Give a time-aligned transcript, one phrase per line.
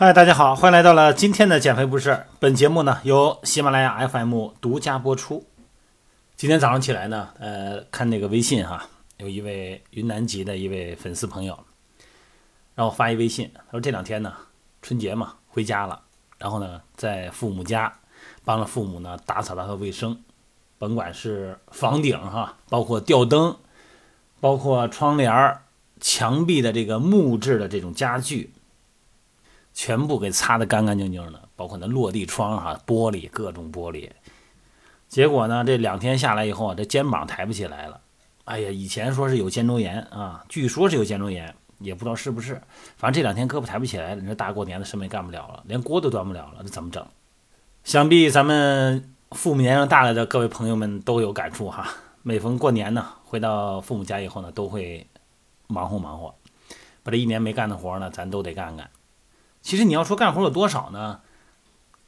[0.00, 2.24] 嗨，大家好，欢迎来到了今天的减肥不是。
[2.38, 5.44] 本节目呢由喜马拉雅 FM 独家播出。
[6.36, 8.88] 今天早上起来呢，呃，看那个微信哈，
[9.18, 11.66] 有一位云南籍的一位粉丝朋友，
[12.74, 14.32] 让我发一微信，他说这两天呢，
[14.80, 16.00] 春节嘛，回家了，
[16.38, 17.94] 然后呢，在父母家
[18.42, 20.18] 帮了父母呢打扫打扫卫生，
[20.78, 23.54] 甭管是房顶哈，包括吊灯，
[24.40, 25.64] 包括窗帘儿、
[26.00, 28.54] 墙壁的这个木质的这种家具。
[29.72, 34.10] 全部给擦得干干净净的，包括那落地窗哈，玻璃各种玻璃。
[35.08, 38.00] 结果呢，这两天下来以后啊，这肩膀抬不起来了。
[38.44, 42.60] 哎呀，以前说是有肩周炎啊，据说是有肩周炎，也不知道是不是。
[42.96, 47.04] 反正这两天胳膊抬不起来了，你说大过年的什么也干不了了，连锅都端不了了，这怎么整？
[47.84, 51.88] 想必咱们父母年龄大了的各位朋友们都有感触哈。
[52.22, 55.06] 每逢过年呢，回到父母家以后呢，都会
[55.66, 56.34] 忙活忙活，
[57.02, 58.88] 把这一年没干的活呢，咱都得干干。
[59.62, 61.20] 其实你要说干活有多少呢？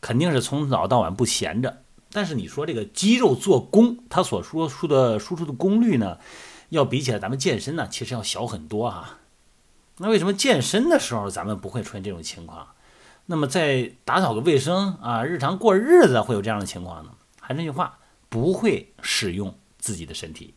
[0.00, 1.82] 肯定是从早到晚不闲着。
[2.10, 6.18] 但是你说这个肌肉做功，它所输出的输出的功率呢，
[6.70, 9.18] 要比起来咱们健身呢，其实要小很多哈。
[9.98, 12.68] 那为什么健身的时候咱们不会出现这种情况？
[13.26, 17.12] 那么在打扫个卫生啊，日常过日子会有这样的情况呢？
[17.40, 20.54] 还是那句话，不会使用自己的身体。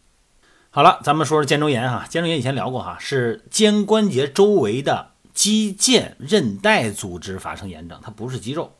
[0.71, 2.05] 好了，咱们说说肩周炎哈。
[2.09, 5.11] 肩周炎以前聊过哈，是肩关节周围的。
[5.35, 8.73] 肌腱韧带组织发生炎症，它不是肌肉。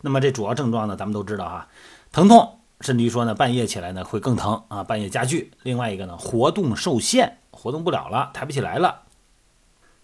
[0.00, 1.68] 那么这主要症状呢，咱们都知道哈，
[2.12, 5.50] 疼痛，甚至于说呢，半夜起来呢会更疼啊，半夜加剧。
[5.62, 9.02] 另外一个呢，活动受限，活动不了了，抬不起来了。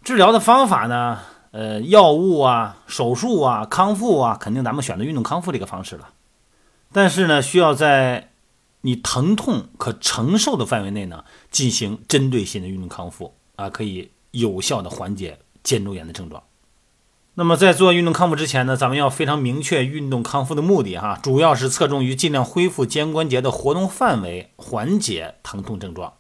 [0.03, 1.21] 治疗的方法呢，
[1.53, 6.09] 呃，药物啊，手术啊，康复啊，肯定咱们选择运动康复这个方式了。
[6.93, 8.31] 但是呢，需要在
[8.81, 15.39] 你疼痛可承受的范围内呢，进行针对性的运动康复啊，可以有效的缓解。
[15.62, 16.42] 肩周炎的症状。
[17.34, 26.15] 那么在做运动康复之前呢，咱们要非常明确运动康复的目的哈，主要是侧重于尽量恢复肩关节的活动范围，缓解疼痛症状。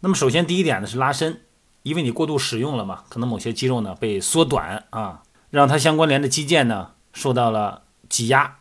[0.00, 1.42] 那么首先第一点呢是拉伸，
[1.82, 8.58] 因为你过度使用了嘛，可能某些肌肉呢被缩短啊，让它相关联的肌腱呢受到了挤压，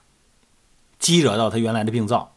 [0.99, 2.33] 激惹到它原来的病灶。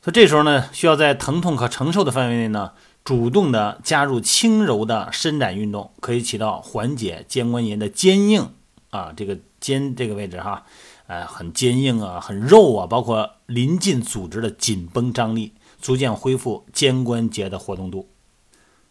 [0.00, 2.72] 所以这时候呢，需要在疼痛可承受的范围内呢。
[3.04, 8.52] 主动的加入轻柔的伸展运动，可以起到缓解肩关节的坚硬
[8.90, 10.64] 啊，这个肩这个位置哈，
[11.08, 18.08] 呃，很坚硬啊，很肉啊，包括临近组织的紧绷张力，逐渐恢复肩关节的活动度。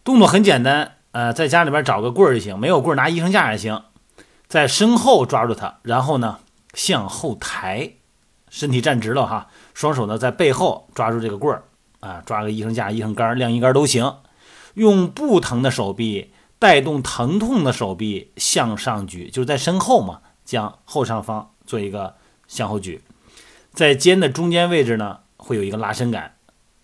[0.04, 3.84] 动作很简单，呃，在家里边找个棍儿就行，没有棍儿拿医生架也行，
[4.48, 6.40] 在身后抓住它，然后呢
[6.74, 7.94] 向后抬，
[8.50, 11.64] 身体站直了哈，双手呢在背后抓住这个棍儿。
[12.02, 14.18] 啊，抓个医生架、医生杆、晾衣杆都行，
[14.74, 22.16] 用不疼的手臂带动疼痛的手臂向上举，就是在身后嘛，将后上方做一个
[22.48, 23.04] 向后举，
[23.72, 26.36] 在肩的中间位置呢，会有一个拉伸感，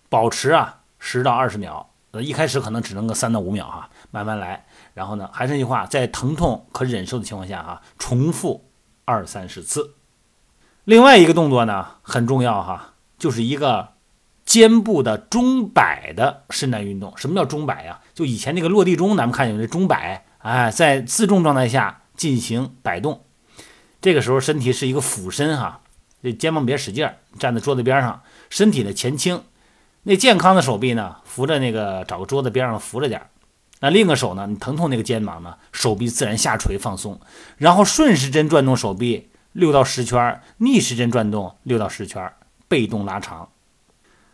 [0.08, 8.70] 保持啊十到二十秒，呃，一开始可能只能个三到五秒哈，慢慢来，然后呢，还是那句话，在疼痛可忍受的情况下哈，重复
[9.04, 9.94] 二三十次。
[10.84, 13.97] 另外一个动作呢很重要哈，就是一个。
[14.48, 18.00] 肩部的钟摆的伸展运动，什么叫钟摆呀？
[18.14, 23.20] 就以前那个落地钟，咱们看见那钟摆，哎，在自重状态下进行摆动。
[24.00, 25.82] 这个时候身体是一个俯身哈，
[26.22, 29.42] 这肩膀别使劲儿，站在桌子边上，身体的前倾。
[30.04, 33.26] 那健康的手臂呢，扶着那个找个桌子边上扶着点儿
[33.80, 37.20] 那另一个手呢，你疼痛那个肩膀呢，手臂自然下垂放松，
[37.58, 42.32] 然后顺时针转动手臂六到十圈，逆时针转动六到十圈，
[42.66, 43.46] 被动拉长。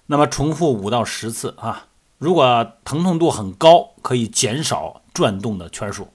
[0.06, 1.86] 那么重复五到十次啊，
[2.18, 6.08] 如果疼痛度很高，可以减少转动的圈数，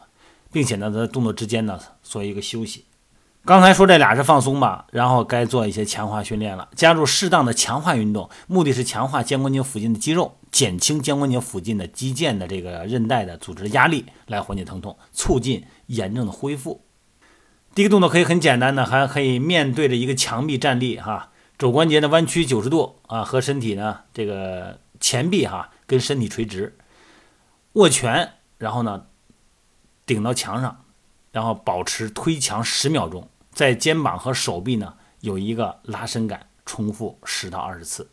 [0.52, 2.86] 并且呢，在动作之间呢做一个休息。
[3.46, 16.82] 刚才说这俩是放松吧，然后该做一些强化训练了，加入适当的强化运动，目的是强化肩关节附近的肌肉，减轻肩关节附近的肌腱的这个韧带的组织压力，来缓解疼痛，促进炎症的恢复。
[17.74, 21.30] 第一个动作可以很简单的，还可以面对着一个墙壁站立哈。
[21.60, 26.78] 肘关节的弯曲九十度啊，和身体呢这个前臂哈跟身体垂直，
[27.74, 29.08] 握拳，然后呢
[30.06, 30.86] 顶到墙上，
[31.34, 38.10] 然后保持推墙十秒钟，在肩膀和手臂呢有一个拉伸感，重复十到二十次。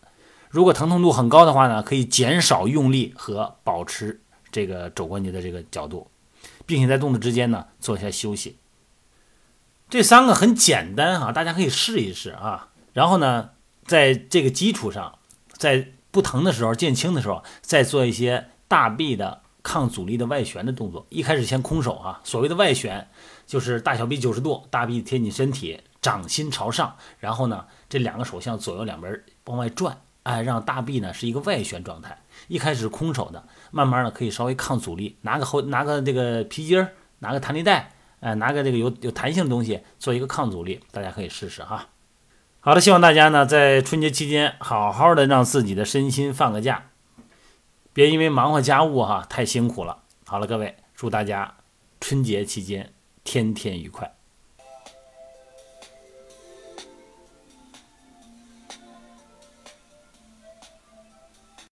[0.50, 4.20] 如果疼痛度很高的话呢，可以减少用力和保持
[4.50, 6.10] 这个肘关节的这个角度，
[6.66, 8.56] 并且在动作之间呢做一下休息。
[9.88, 12.70] 这三个很简单哈，大家可以试一试啊。
[12.96, 13.50] 然后呢，
[13.84, 15.19] 在这个基础上，
[15.52, 21.06] 在不疼的时候、减轻的时候，再做一些大臂的抗阻力的外旋的动作。
[21.10, 23.06] 一开始先空手啊，所谓的外旋，
[23.46, 32.19] 就是大小臂九十度，大臂贴紧身体，掌心朝上，然后呢，这两个手向左右两边往外转，哎，让大臂呢是一个外旋状态。
[32.49, 41.87] 一开始空手的，慢慢的可以稍微抗阻力，拿个后拿个这个皮筋儿，拿个弹力带，哎，拿个这个有有弹性的东西做一个抗阻力，大家可以试试哈。
[42.66, 46.86] 好的，希望大家呢在春节期间好好的让自己的身心放个假，
[47.92, 49.98] 别因为忙活家务哈太辛苦了。
[50.26, 51.58] 好了，各位，祝大家
[52.00, 52.92] 春节期间
[53.22, 54.15] 天天愉快。